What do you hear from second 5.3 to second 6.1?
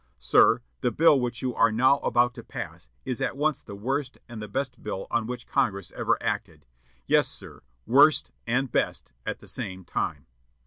Congress